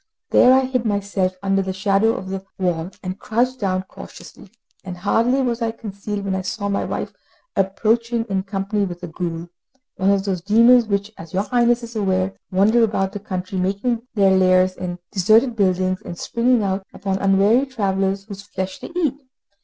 [0.31, 4.49] There I hid myself under the shadow of the wall, and crouched down cautiously;
[4.83, 7.13] and hardly was I concealed, when I saw my wife
[7.55, 9.49] approaching in company with a ghoul
[9.97, 14.01] one of those demons which, as your Highness is aware, wander about the country making
[14.15, 19.21] their lairs in deserted buildings and springing out upon unwary travellers whose flesh they eat.